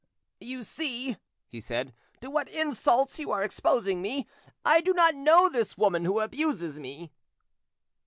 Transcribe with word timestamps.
"You 0.39 0.63
see," 0.63 1.17
he 1.47 1.61
said, 1.61 1.93
"to 2.21 2.31
what 2.31 2.47
insults 2.49 3.19
you 3.19 3.29
are 3.29 3.43
exposing 3.43 4.01
me. 4.01 4.25
I 4.65 4.81
do 4.81 4.93
not 4.93 5.13
know 5.13 5.47
this 5.47 5.77
woman 5.77 6.05
who 6.05 6.19
abuses 6.21 6.79
me." 6.79 7.11